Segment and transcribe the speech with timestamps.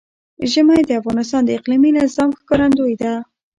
[0.51, 3.13] ژمی د افغانستان د اقلیمي نظام ښکارندوی ده.